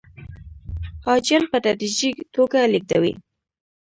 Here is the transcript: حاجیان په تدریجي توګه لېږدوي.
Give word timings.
حاجیان 1.05 1.43
په 1.51 1.57
تدریجي 1.65 2.09
توګه 2.35 2.59
لېږدوي. 2.71 3.13